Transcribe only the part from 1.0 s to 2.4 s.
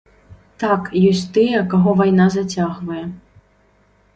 ёсць тыя, каго вайна